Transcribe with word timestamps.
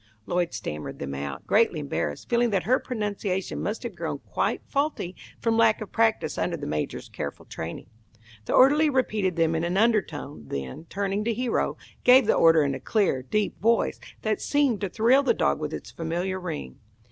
Lloyd 0.25 0.51
stammered 0.51 0.97
them 0.97 1.13
out, 1.13 1.45
greatly 1.45 1.79
embarrassed, 1.79 2.27
feeling 2.27 2.49
that 2.49 2.63
her 2.63 2.79
pronunciation 2.79 3.61
must 3.61 3.83
have 3.83 3.93
grown 3.93 4.17
quite 4.17 4.63
faulty 4.65 5.15
from 5.39 5.57
lack 5.57 5.79
of 5.79 5.91
practice 5.91 6.39
under 6.39 6.57
the 6.57 6.65
Major's 6.65 7.07
careful 7.07 7.45
training. 7.45 7.85
The 8.45 8.53
orderly 8.53 8.89
repeated 8.89 9.35
them 9.35 9.53
in 9.53 9.63
an 9.63 9.77
undertone, 9.77 10.47
then, 10.47 10.85
turning 10.89 11.23
to 11.25 11.33
Hero, 11.35 11.77
gave 12.03 12.25
the 12.25 12.33
order 12.33 12.63
in 12.63 12.73
a 12.73 12.79
clear, 12.79 13.21
deep 13.21 13.61
voice, 13.61 13.99
that 14.23 14.41
seemed 14.41 14.81
to 14.81 14.89
thrill 14.89 15.21
the 15.21 15.35
dog 15.35 15.59
with 15.59 15.71
its 15.71 15.91
familiar 15.91 16.39
ring. 16.39 16.79